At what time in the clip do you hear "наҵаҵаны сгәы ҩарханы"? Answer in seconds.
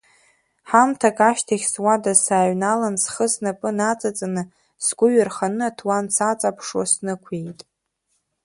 3.77-5.63